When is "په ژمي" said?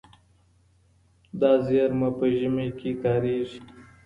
2.17-2.67